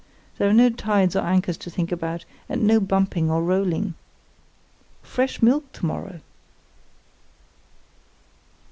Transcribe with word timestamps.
There 0.39 0.49
are 0.49 0.53
no 0.53 0.71
tides 0.71 1.15
or 1.15 1.19
anchors 1.19 1.57
to 1.57 1.69
think 1.69 1.91
about, 1.91 2.25
and 2.49 2.63
no 2.65 2.79
bumping 2.79 3.29
or 3.29 3.43
rolling. 3.43 3.93
Fresh 5.03 5.43
milk 5.43 5.71
to 5.73 5.85
morrow!" 5.85 6.21